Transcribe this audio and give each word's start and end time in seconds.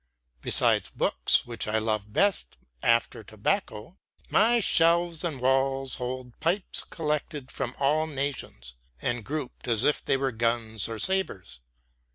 Besides 0.41 0.89
books, 0.89 1.45
which 1.45 1.67
I 1.67 1.77
love 1.77 2.11
best 2.11 2.57
after 2.81 3.23
tobacco, 3.23 3.99
my 4.31 4.59
shelves 4.59 5.23
and 5.23 5.39
walls 5.39 5.97
hold 5.97 6.39
pipes 6.39 6.83
collected 6.83 7.51
from 7.51 7.75
all 7.77 8.07
nations, 8.07 8.73
and 8.99 9.23
grouped 9.23 9.67
as 9.67 9.83
if 9.83 10.03
they 10.03 10.17
were 10.17 10.31
guns 10.31 10.89
or 10.89 10.97
sabres. 10.97 11.59